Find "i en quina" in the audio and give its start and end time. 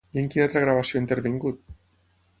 0.15-0.45